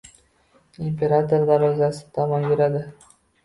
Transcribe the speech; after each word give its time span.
imperator 0.87 1.47
darvozasi 1.51 2.03
tomon 2.19 2.51
yuradi. 2.51 2.87